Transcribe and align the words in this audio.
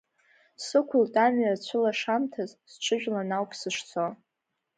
Сықәылт 0.65 1.13
амҩа 1.25 1.49
ацәылашамҭаз, 1.55 2.51
сҽыжәлан 2.71 3.29
ауп 3.37 3.51
сышцо. 3.59 4.05